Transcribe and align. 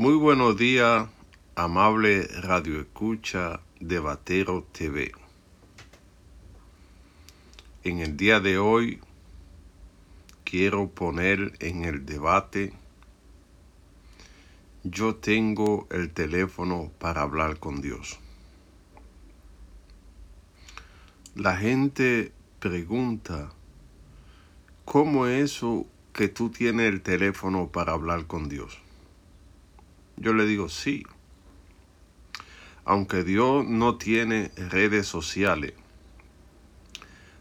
Muy 0.00 0.14
buenos 0.14 0.56
días, 0.56 1.10
amable 1.56 2.26
Radio 2.40 2.80
Escucha 2.80 3.60
de 3.80 4.00
TV. 4.72 5.12
En 7.84 7.98
el 7.98 8.16
día 8.16 8.40
de 8.40 8.56
hoy 8.56 8.98
quiero 10.44 10.88
poner 10.88 11.52
en 11.60 11.84
el 11.84 12.06
debate 12.06 12.72
yo 14.84 15.16
tengo 15.16 15.86
el 15.90 16.10
teléfono 16.14 16.90
para 16.98 17.20
hablar 17.20 17.58
con 17.58 17.82
Dios. 17.82 18.18
La 21.34 21.58
gente 21.58 22.32
pregunta, 22.58 23.52
¿cómo 24.86 25.26
es 25.26 25.52
eso 25.52 25.84
que 26.14 26.28
tú 26.28 26.48
tienes 26.48 26.90
el 26.90 27.02
teléfono 27.02 27.68
para 27.68 27.92
hablar 27.92 28.26
con 28.26 28.48
Dios? 28.48 28.80
Yo 30.20 30.34
le 30.34 30.44
digo, 30.44 30.68
sí. 30.68 31.04
Aunque 32.84 33.24
Dios 33.24 33.66
no 33.66 33.96
tiene 33.96 34.50
redes 34.56 35.06
sociales, 35.06 35.72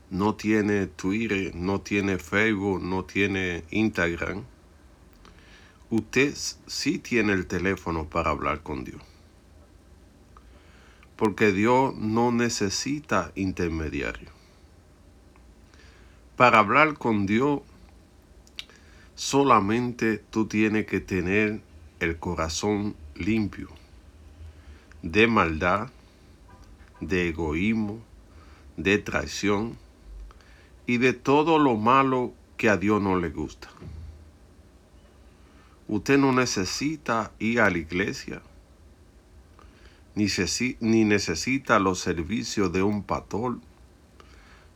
no 0.09 0.35
tiene 0.35 0.87
Twitter, 0.87 1.53
no 1.55 1.81
tiene 1.81 2.17
Facebook, 2.17 2.81
no 2.81 3.03
tiene 3.03 3.65
Instagram, 3.69 4.45
usted 5.89 6.33
sí 6.67 6.99
tiene 6.99 7.33
el 7.33 7.47
teléfono 7.47 8.09
para 8.09 8.31
hablar 8.31 8.63
con 8.63 8.85
Dios. 8.85 9.01
Porque 11.17 11.51
Dios 11.51 11.95
no 11.95 12.31
necesita 12.31 13.33
intermediario. 13.35 14.29
Para 16.37 16.59
hablar 16.59 16.97
con 16.97 17.25
Dios, 17.25 17.59
solamente 19.15 20.17
tú 20.17 20.47
tienes 20.47 20.85
que 20.85 21.01
tener 21.01 21.61
el 21.99 22.17
corazón 22.17 22.95
limpio 23.15 23.69
de 25.01 25.27
maldad, 25.27 25.89
de 26.99 27.29
egoísmo, 27.29 27.99
de 28.77 28.97
traición 28.97 29.77
y 30.85 30.97
de 30.97 31.13
todo 31.13 31.59
lo 31.59 31.75
malo 31.75 32.33
que 32.57 32.69
a 32.69 32.77
Dios 32.77 33.01
no 33.01 33.19
le 33.19 33.29
gusta. 33.29 33.69
Usted 35.87 36.17
no 36.17 36.31
necesita 36.31 37.31
ir 37.39 37.61
a 37.61 37.69
la 37.69 37.77
iglesia, 37.77 38.41
ni, 40.15 40.25
necesita 41.05 41.79
los 41.79 41.99
servicios 41.99 42.71
de 42.73 42.83
un 42.83 43.03
pastor, 43.03 43.59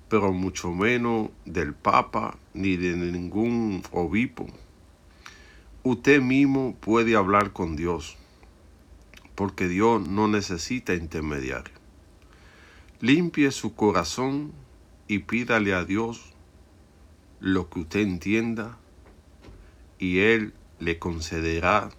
pero 0.10 0.32
mucho 0.32 0.72
menos 0.72 1.30
del 1.46 1.74
Papa 1.74 2.38
ni 2.54 2.78
de 2.78 2.96
ningún 2.96 3.84
obispo 3.92 4.48
Usted 5.86 6.22
mismo 6.22 6.78
puede 6.80 7.18
hablar 7.18 7.52
con 7.52 7.76
Dios, 7.76 8.16
porque 9.36 9.68
Dios 9.68 10.08
no 10.08 10.30
necesita 10.30 10.94
intermediario. 10.94 11.74
Limpie 13.02 13.52
su 13.52 13.76
corazón 13.76 14.54
y 15.10 15.20
pídale 15.20 15.74
a 15.74 15.84
Dios 15.84 16.22
lo 17.42 17.70
que 17.70 17.82
usted 17.82 18.00
entienda 18.00 18.78
y 20.00 20.20
Él 20.20 20.54
le 20.80 21.00
concederá 21.00 21.90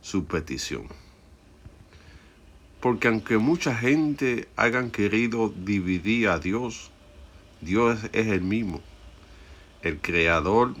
su 0.00 0.26
petición. 0.26 0.86
Porque 2.78 3.08
aunque 3.08 3.38
mucha 3.38 3.74
gente 3.74 4.46
hayan 4.54 4.92
querido 4.92 5.48
dividir 5.48 6.28
a 6.28 6.38
Dios, 6.38 6.92
Dios 7.60 7.98
es 8.12 8.28
el 8.28 8.42
mismo, 8.42 8.80
el 9.82 10.00
creador 10.00 10.76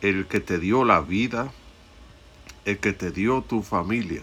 el 0.00 0.26
que 0.26 0.40
te 0.40 0.58
dio 0.58 0.84
la 0.84 1.00
vida, 1.00 1.52
el 2.64 2.78
que 2.78 2.92
te 2.92 3.10
dio 3.10 3.42
tu 3.42 3.62
familia. 3.62 4.22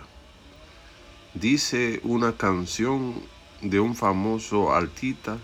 Dice 1.34 2.00
una 2.04 2.38
canción 2.38 3.16
de 3.62 3.80
un 3.80 3.96
famoso 3.96 4.74
artista, 4.74 5.38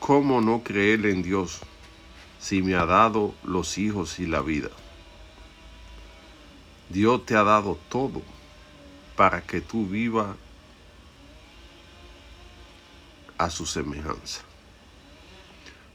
¿cómo 0.00 0.40
no 0.40 0.62
creer 0.62 1.06
en 1.06 1.22
Dios 1.22 1.60
si 2.40 2.62
me 2.62 2.74
ha 2.74 2.86
dado 2.86 3.34
los 3.44 3.78
hijos 3.78 4.18
y 4.18 4.26
la 4.26 4.40
vida? 4.40 4.70
Dios 6.88 7.24
te 7.26 7.36
ha 7.36 7.42
dado 7.42 7.78
todo 7.88 8.22
para 9.16 9.42
que 9.42 9.60
tú 9.60 9.86
vivas 9.86 10.36
a 13.38 13.50
su 13.50 13.66
semejanza. 13.66 14.42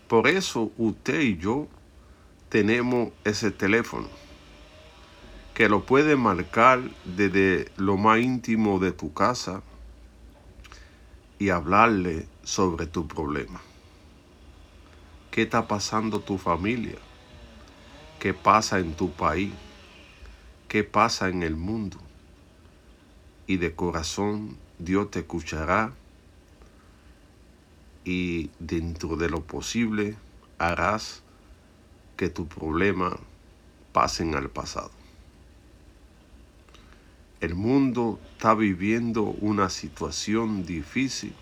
Por 0.08 0.28
eso 0.28 0.72
usted 0.78 1.22
y 1.22 1.38
yo 1.38 1.68
tenemos 2.52 3.14
ese 3.24 3.50
teléfono 3.50 4.10
que 5.54 5.70
lo 5.70 5.86
puede 5.86 6.18
marcar 6.18 6.82
desde 7.06 7.72
lo 7.78 7.96
más 7.96 8.20
íntimo 8.20 8.78
de 8.80 8.92
tu 8.92 9.14
casa 9.14 9.64
y 11.40 11.48
hablarle 11.48 12.28
sobre 12.44 12.88
tu 12.88 13.08
problema. 13.08 13.62
¿Qué 15.32 15.44
está 15.44 15.70
pasando 15.70 16.20
tu 16.20 16.38
familia? 16.38 16.98
¿Qué 18.20 18.34
pasa 18.34 18.80
en 18.80 18.96
tu 18.96 19.12
país? 19.12 19.54
¿Qué 20.68 20.84
pasa 20.84 21.30
en 21.30 21.44
el 21.44 21.56
mundo? 21.56 22.00
Y 23.48 23.58
de 23.58 23.74
corazón 23.76 24.58
Dios 24.78 25.10
te 25.10 25.20
escuchará 25.20 25.94
y 28.04 28.50
dentro 28.60 29.16
de 29.16 29.30
lo 29.30 29.40
posible 29.40 30.18
harás 30.58 31.24
que 32.22 32.30
tu 32.30 32.48
problema 32.48 33.18
pasen 33.94 34.36
al 34.36 34.48
pasado. 34.48 34.92
El 37.40 37.56
mundo 37.56 38.20
está 38.34 38.54
viviendo 38.54 39.24
una 39.24 39.72
situación 39.72 40.64
difícil, 40.64 41.34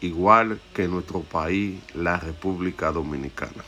igual 0.00 0.60
que 0.74 0.88
nuestro 0.88 1.20
país, 1.20 1.80
la 1.94 2.16
República 2.16 2.90
Dominicana. 2.90 3.64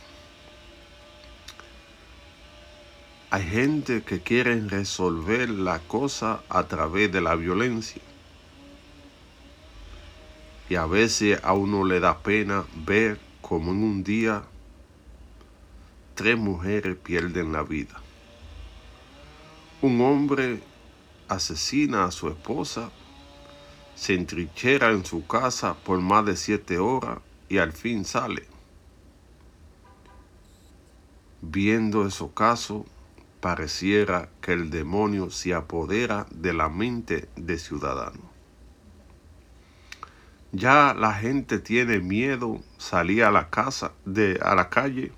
Hay 3.31 3.45
gente 3.45 4.03
que 4.03 4.21
quiere 4.21 4.61
resolver 4.63 5.51
la 5.51 5.79
cosa 5.79 6.43
a 6.49 6.65
través 6.65 7.13
de 7.13 7.21
la 7.21 7.37
violencia. 7.37 8.03
Y 10.69 10.75
a 10.75 10.87
veces 10.87 11.39
a 11.45 11.53
uno 11.53 11.85
le 11.85 12.01
da 12.01 12.19
pena 12.25 12.65
ver 12.85 13.21
como 13.41 13.71
en 13.71 13.85
un 13.85 14.03
día 14.03 14.43
tres 16.19 16.37
mujeres 16.37 16.97
pierden 16.97 17.53
la 17.53 17.63
vida. 17.63 17.95
Un 19.83 20.01
hombre 20.01 20.61
asesina 21.29 22.07
a 22.07 22.11
su 22.11 22.27
esposa, 22.27 22.91
se 23.95 24.15
entrinchera 24.15 24.91
en 24.91 25.05
su 25.05 25.29
casa 25.29 25.75
por 25.75 26.01
más 26.01 26.27
de 26.27 26.35
siete 26.35 26.81
horas 26.81 27.21
y 27.49 27.59
al 27.59 27.73
fin 27.73 28.05
sale. 28.05 28.49
Viendo 31.41 32.05
esos 32.05 32.33
casos, 32.33 32.83
pareciera 33.41 34.29
que 34.41 34.55
el 34.55 34.71
demonio 34.71 35.31
se 35.31 35.55
apodera 35.55 36.27
de 36.33 36.53
la 36.53 36.69
mente 36.69 37.29
de 37.37 37.61
ciudadano. 37.61 38.29
Ya 40.51 40.95
la 40.99 41.15
gente 41.15 41.61
tiene 41.61 42.01
miedo 42.01 42.61
salir 42.77 43.23
a 43.23 43.31
la 43.31 43.51
casa, 43.51 43.93
de, 44.05 44.41
a 44.43 44.57
la 44.57 44.69
calle 44.69 45.13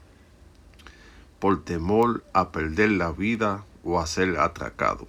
por 1.40 1.64
temor 1.64 2.22
a 2.34 2.52
perder 2.52 2.92
la 2.92 3.10
vida 3.12 3.64
o 3.82 3.98
a 3.98 4.06
ser 4.06 4.38
atracado. 4.38 5.06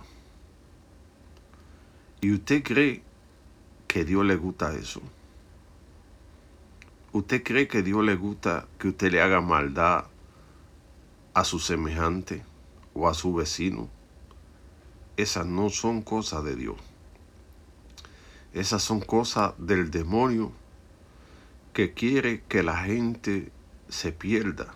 ¿Y 2.21 2.33
usted 2.33 2.63
cree 2.63 3.03
que 3.87 4.05
Dios 4.05 4.25
le 4.25 4.37
gusta 4.37 4.73
eso? 4.73 5.01
¿Usted 7.11 7.43
cree 7.43 7.67
que 7.67 7.83
Dios 7.83 8.03
le 8.05 8.15
gusta 8.15 8.65
que 8.79 8.87
usted 8.87 9.11
le 9.11 9.21
haga 9.21 9.41
maldad 9.41 10.05
a 11.33 11.43
su 11.43 11.59
semejante 11.59 12.45
o 12.93 13.09
a 13.09 13.13
su 13.13 13.33
vecino? 13.33 13.89
Esas 15.17 15.45
no 15.45 15.69
son 15.69 16.01
cosas 16.01 16.45
de 16.45 16.55
Dios. 16.55 16.77
Esas 18.53 18.81
son 18.81 19.01
cosas 19.01 19.53
del 19.57 19.91
demonio 19.91 20.53
que 21.73 21.93
quiere 21.93 22.43
que 22.47 22.63
la 22.63 22.77
gente 22.77 23.51
se 23.89 24.13
pierda 24.13 24.73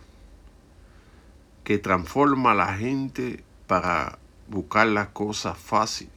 que 1.66 1.80
transforma 1.80 2.52
a 2.52 2.54
la 2.56 2.78
gente 2.78 3.44
para 3.66 4.20
buscar 4.48 4.86
las 4.86 5.08
cosas 5.08 5.58
fácil. 5.58 6.10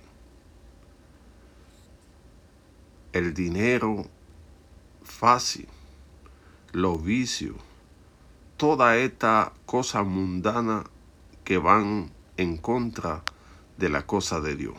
El 3.15 3.33
dinero 3.33 4.07
fácil, 5.03 5.67
los 6.73 7.03
vicios, 7.03 7.57
toda 8.59 8.99
esta 8.99 9.55
cosa 9.65 10.03
mundana 10.03 10.85
que 11.45 11.57
van 11.57 12.11
en 12.37 12.59
contra 12.59 13.23
de 13.79 13.89
la 13.89 14.05
cosa 14.05 14.41
de 14.41 14.55
Dios. 14.55 14.77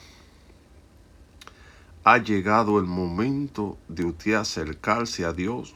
Ha 2.04 2.20
llegado 2.20 2.78
el 2.78 2.86
momento 2.86 3.80
de 3.88 4.06
usted 4.06 4.36
acercarse 4.36 5.26
a 5.26 5.34
Dios, 5.34 5.74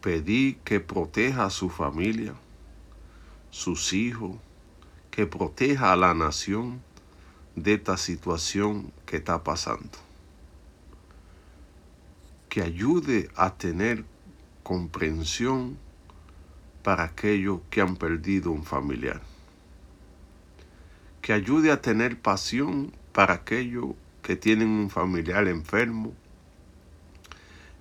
pedir 0.00 0.58
que 0.58 0.78
proteja 0.78 1.46
a 1.46 1.50
su 1.50 1.68
familia, 1.68 2.34
sus 3.52 3.92
hijos, 3.92 4.38
que 5.10 5.26
proteja 5.26 5.92
a 5.92 5.96
la 5.96 6.14
nación 6.14 6.82
de 7.54 7.74
esta 7.74 7.98
situación 7.98 8.90
que 9.04 9.18
está 9.18 9.44
pasando. 9.44 9.90
Que 12.48 12.62
ayude 12.62 13.30
a 13.36 13.54
tener 13.54 14.04
comprensión 14.62 15.76
para 16.82 17.04
aquellos 17.04 17.60
que 17.68 17.82
han 17.82 17.96
perdido 17.96 18.50
un 18.50 18.64
familiar. 18.64 19.20
Que 21.20 21.34
ayude 21.34 21.70
a 21.70 21.82
tener 21.82 22.18
pasión 22.18 22.90
para 23.12 23.34
aquellos 23.34 23.90
que 24.22 24.34
tienen 24.34 24.68
un 24.68 24.88
familiar 24.88 25.46
enfermo 25.46 26.14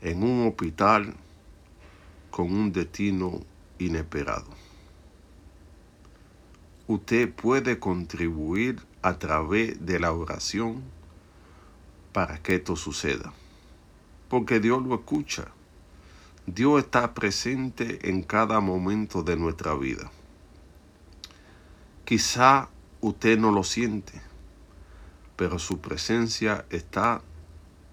en 0.02 0.22
un 0.22 0.48
hospital 0.50 1.16
con 2.30 2.52
un 2.52 2.74
destino 2.74 3.40
inesperado. 3.80 4.71
Usted 6.92 7.34
puede 7.34 7.80
contribuir 7.80 8.82
a 9.02 9.18
través 9.18 9.86
de 9.86 9.98
la 9.98 10.12
oración 10.12 10.84
para 12.12 12.44
que 12.44 12.56
esto 12.56 12.76
suceda, 12.76 13.32
porque 14.28 14.60
Dios 14.60 14.86
lo 14.86 14.96
escucha. 14.96 15.48
Dios 16.46 16.84
está 16.84 17.14
presente 17.14 18.10
en 18.10 18.24
cada 18.24 18.60
momento 18.60 19.24
de 19.24 19.38
nuestra 19.38 19.74
vida. 19.74 20.12
Quizá 22.04 22.68
usted 23.00 23.40
no 23.40 23.54
lo 23.54 23.64
siente, 23.64 24.22
pero 25.38 25.60
su 25.60 25.80
presencia 25.80 26.66
está 26.72 27.22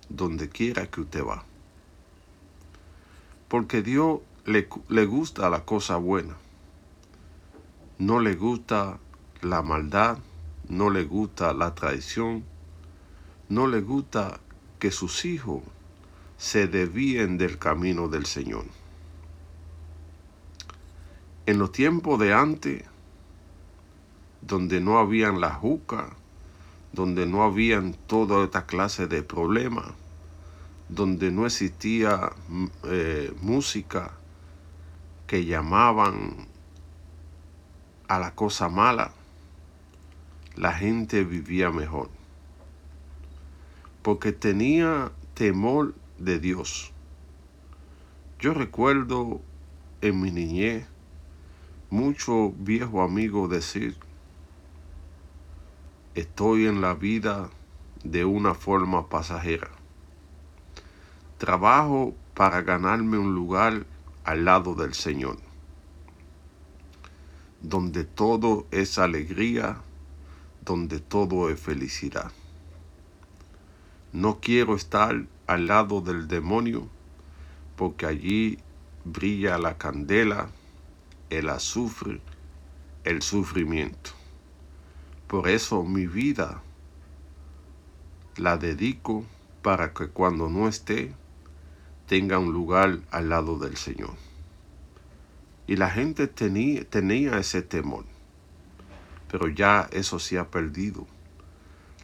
donde 0.09 0.49
quiera 0.49 0.91
que 0.91 1.03
usted 1.03 1.25
va. 1.25 1.45
Porque 3.47 3.81
Dios 3.81 4.19
le, 4.45 4.69
le 4.89 5.07
gusta 5.07 5.49
la 5.51 5.65
cosa 5.65 5.99
buena. 5.99 6.35
No 7.99 8.21
le 8.21 8.37
gusta 8.37 9.01
la 9.43 9.63
maldad, 9.63 10.19
no 10.69 10.89
le 10.89 11.05
gusta 11.05 11.53
la 11.53 11.75
traición, 11.75 12.45
no 13.49 13.67
le 13.67 13.81
gusta 13.81 14.39
que 14.79 14.93
sus 14.93 15.25
hijos 15.25 15.63
se 16.37 16.69
desvíen 16.69 17.39
del 17.39 17.59
camino 17.59 18.07
del 18.09 18.27
Señor. 18.27 18.65
En 21.47 21.59
los 21.59 21.73
tiempos 21.73 22.21
de 22.21 22.35
antes, 22.35 22.85
donde 24.43 24.81
no 24.81 24.99
habían 24.99 25.41
la 25.41 25.55
juca, 25.55 26.11
donde 26.93 27.27
no 27.27 27.43
habían 27.43 27.95
toda 28.07 28.45
esta 28.45 28.67
clase 28.67 29.09
de 29.09 29.23
problemas, 29.23 29.87
donde 30.89 31.31
no 31.31 31.47
existía 31.47 32.33
eh, 32.85 33.35
música 33.41 34.13
que 35.27 35.45
llamaban 35.45 36.48
a 38.09 38.19
la 38.19 38.35
cosa 38.35 38.69
mala, 38.69 39.13
la 40.57 40.73
gente 40.73 41.25
vivía 41.25 41.71
mejor. 41.71 42.11
Porque 44.03 44.33
tenía 44.33 45.13
temor 45.35 45.95
de 46.19 46.41
Dios. 46.41 46.93
Yo 48.41 48.55
recuerdo 48.55 49.41
en 50.01 50.21
mi 50.21 50.31
niñez 50.31 50.87
muchos 51.91 52.53
viejos 52.57 53.09
amigos 53.09 53.51
decir, 53.51 53.97
estoy 56.15 56.67
en 56.67 56.81
la 56.81 56.95
vida 56.95 57.51
de 58.05 58.25
una 58.25 58.55
forma 58.55 59.09
pasajera. 59.09 59.69
Trabajo 61.39 62.15
para 62.35 62.63
ganarme 62.63 63.19
un 63.19 63.35
lugar 63.35 63.87
al 64.25 64.45
lado 64.45 64.75
del 64.75 64.95
Señor, 64.95 65.39
donde 67.61 68.05
todo 68.05 68.67
es 68.71 68.99
alegría, 68.99 69.79
donde 70.65 71.01
todo 71.01 71.51
es 71.51 71.61
felicidad. 71.61 72.31
No 74.13 74.39
quiero 74.41 74.75
estar 74.75 75.27
al 75.47 75.67
lado 75.67 76.01
del 76.01 76.29
demonio, 76.29 76.89
porque 77.77 78.07
allí 78.07 78.59
brilla 79.05 79.59
la 79.59 79.77
candela, 79.77 80.51
el 81.31 81.49
azufre, 81.49 82.21
el 83.05 83.23
sufrimiento. 83.23 84.11
Por 85.27 85.49
eso 85.49 85.85
mi 85.85 86.07
vida 86.07 86.63
la 88.37 88.57
dedico 88.57 89.25
para 89.63 89.93
que 89.93 90.09
cuando 90.09 90.49
no 90.49 90.69
esté, 90.69 91.13
tenga 92.07 92.39
un 92.39 92.53
lugar 92.53 93.01
al 93.11 93.29
lado 93.29 93.59
del 93.59 93.77
Señor. 93.77 94.28
Y 95.69 95.77
la 95.77 95.91
gente 95.91 96.29
tenía, 96.29 97.39
ese 97.39 97.61
temor, 97.61 98.07
pero 99.31 99.49
ya 99.49 99.87
eso 99.93 100.19
se 100.19 100.39
ha 100.39 100.51
perdido. 100.51 101.07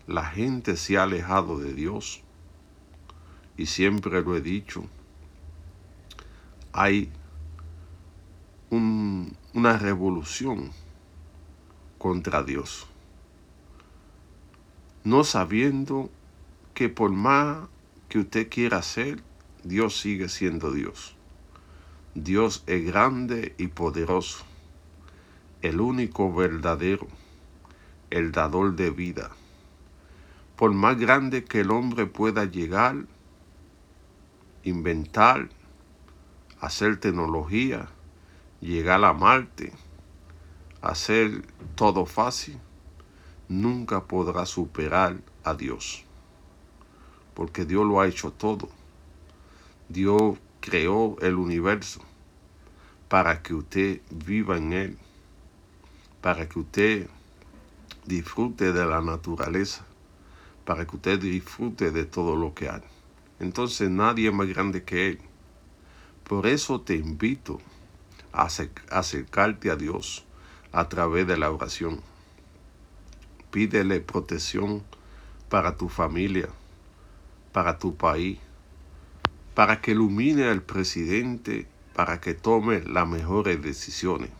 La 0.06 0.26
gente 0.26 0.76
se 0.76 0.98
ha 0.98 1.04
alejado 1.04 1.58
de 1.58 1.72
Dios 1.72 2.22
y 3.56 3.64
siempre 3.64 4.20
lo 4.20 4.36
he 4.36 4.42
dicho, 4.42 4.84
hay 6.72 7.10
una 8.68 9.78
revolución 9.78 10.70
contra 11.96 12.42
Dios, 12.42 12.86
no 15.04 15.24
sabiendo 15.24 16.10
que 16.74 16.90
por 16.90 17.12
más 17.12 17.66
que 18.10 18.18
usted 18.18 18.50
quiera 18.50 18.78
hacer, 18.78 19.22
Dios 19.62 19.98
sigue 19.98 20.28
siendo 20.28 20.70
Dios. 20.70 21.16
Dios 22.14 22.62
es 22.68 22.86
grande 22.86 23.56
y 23.58 23.66
poderoso, 23.66 24.44
el 25.62 25.80
único 25.80 26.32
verdadero, 26.32 27.08
el 28.10 28.30
dador 28.30 28.76
de 28.76 28.90
vida. 28.90 29.32
Por 30.54 30.72
más 30.72 30.96
grande 30.96 31.42
que 31.42 31.62
el 31.62 31.72
hombre 31.72 32.06
pueda 32.06 32.44
llegar, 32.44 33.06
inventar, 34.62 35.48
hacer 36.60 37.00
tecnología, 37.00 37.88
llegar 38.60 39.04
a 39.04 39.12
Marte, 39.12 39.72
hacer 40.82 41.44
todo 41.74 42.06
fácil, 42.06 42.60
nunca 43.48 44.04
podrá 44.04 44.46
superar 44.46 45.16
a 45.42 45.54
Dios. 45.54 46.04
Porque 47.34 47.64
Dios 47.64 47.84
lo 47.84 48.00
ha 48.00 48.06
hecho 48.06 48.30
todo. 48.30 48.68
Dios 49.88 50.38
creó 50.64 51.16
el 51.20 51.34
universo 51.34 52.00
para 53.08 53.42
que 53.42 53.54
usted 53.54 54.00
viva 54.10 54.56
en 54.56 54.72
él, 54.72 54.98
para 56.20 56.48
que 56.48 56.58
usted 56.58 57.08
disfrute 58.06 58.72
de 58.72 58.86
la 58.86 59.00
naturaleza, 59.00 59.84
para 60.64 60.86
que 60.86 60.96
usted 60.96 61.20
disfrute 61.20 61.90
de 61.90 62.04
todo 62.04 62.36
lo 62.36 62.54
que 62.54 62.68
hay 62.68 62.82
entonces 63.40 63.90
nadie 63.90 64.28
es 64.28 64.34
más 64.34 64.48
grande 64.48 64.84
que 64.84 65.08
Él. 65.08 65.20
Por 66.26 66.46
eso 66.46 66.80
te 66.80 66.94
invito 66.94 67.60
a 68.32 68.48
acercarte 68.90 69.70
a 69.70 69.76
Dios 69.76 70.24
a 70.72 70.88
través 70.88 71.26
de 71.26 71.36
la 71.36 71.50
oración. 71.50 72.00
Pídele 73.50 74.00
protección 74.00 74.82
para 75.48 75.76
tu 75.76 75.88
familia, 75.88 76.48
para 77.52 77.78
tu 77.78 77.94
país, 77.94 78.38
para 79.54 79.80
que 79.80 79.92
ilumine 79.92 80.44
al 80.44 80.62
presidente, 80.62 81.66
para 81.94 82.20
que 82.20 82.34
tome 82.34 82.80
las 82.82 83.08
mejores 83.08 83.62
decisiones, 83.62 84.30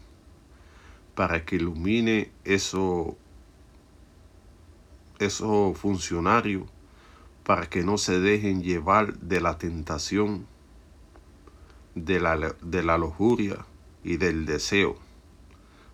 para 1.14 1.44
que 1.44 1.56
ilumine 1.56 2.30
esos 2.44 3.14
eso 5.21 5.75
funcionarios 5.75 6.68
para 7.44 7.66
que 7.66 7.85
no 7.85 7.99
se 7.99 8.18
dejen 8.18 8.62
llevar 8.62 9.14
de 9.18 9.40
la 9.40 9.59
tentación, 9.59 10.47
de 11.94 12.18
la, 12.18 12.54
de 12.62 12.83
la 12.83 12.99
lujuria 12.99 13.66
y 14.02 14.16
del 14.16 14.47
deseo, 14.47 14.97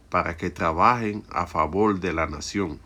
para 0.08 0.36
que 0.36 0.50
trabajen 0.50 1.24
a 1.28 1.46
favor 1.46 1.98
de 1.98 2.12
la 2.12 2.26
nación, 2.26 2.78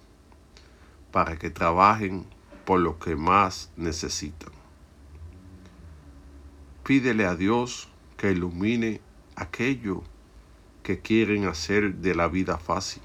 para 1.13 1.39
que 1.39 1.51
trabajen 1.51 2.25
por 2.65 2.81
lo 2.81 2.99
que 2.99 3.17
más 3.17 3.71
necesitan. 3.77 4.64
Pídele 6.85 7.25
a 7.25 7.35
Dios 7.35 7.89
que 8.19 8.31
ilumine 8.31 9.01
aquello 9.37 10.03
que 10.83 11.01
quieren 11.01 11.47
hacer 11.47 11.95
de 11.95 12.15
la 12.15 12.29
vida 12.29 12.59
fácil. 12.59 13.03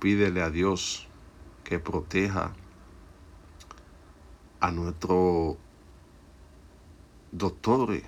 Pídele 0.00 0.40
a 0.40 0.48
Dios 0.48 1.06
que 1.62 1.78
proteja 1.78 2.54
a 4.60 4.70
nuestros 4.70 5.58
doctores, 7.32 8.04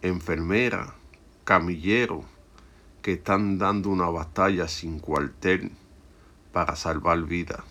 enfermeras, 0.00 0.92
camilleros 1.42 2.24
que 3.02 3.14
están 3.14 3.58
dando 3.58 3.90
una 3.90 4.08
batalla 4.10 4.68
sin 4.68 5.00
cuartel 5.00 5.72
para 6.52 6.76
salvar 6.76 7.20
vidas. 7.24 7.64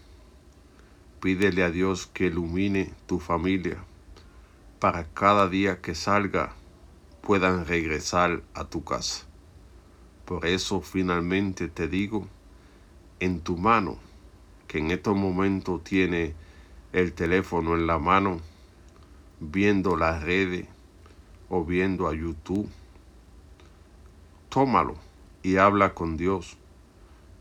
Pídele 1.22 1.64
a 1.64 1.72
Dios 1.72 2.06
que 2.08 2.26
ilumine 2.26 2.94
tu 3.06 3.22
familia 3.22 3.78
para 4.80 5.06
cada 5.06 5.48
día 5.48 5.82
que 5.82 5.96
salga 5.96 6.54
puedan 7.22 7.66
regresar 7.66 8.44
a 8.54 8.66
tu 8.66 8.84
casa. 8.84 9.26
Por 10.26 10.46
eso 10.46 10.82
finalmente 10.82 11.68
te 11.68 11.88
digo 11.88 12.28
en 13.20 13.42
tu 13.42 13.58
mano, 13.58 13.98
que 14.68 14.78
en 14.78 14.92
estos 14.92 15.16
momentos 15.16 15.84
tiene 15.84 16.36
el 16.94 17.14
teléfono 17.14 17.76
en 17.76 17.88
la 17.88 17.98
mano, 17.98 18.40
viendo 19.40 19.96
las 19.96 20.22
redes 20.22 20.68
o 21.50 21.64
viendo 21.66 22.08
a 22.08 22.14
YouTube. 22.14 22.70
Tómalo 24.50 24.96
y 25.42 25.58
habla 25.58 25.94
con 25.94 26.18
Dios 26.18 26.58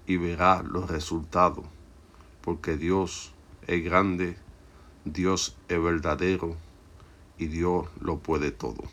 y 0.06 0.16
verá 0.16 0.62
los 0.62 0.88
resultados, 0.88 1.64
porque 2.40 2.76
Dios 2.76 3.32
es 3.66 3.84
grande, 3.84 4.36
Dios 5.04 5.56
es 5.68 5.82
verdadero 5.82 6.56
y 7.38 7.46
Dios 7.48 7.86
lo 8.00 8.20
puede 8.22 8.50
todo. 8.52 8.84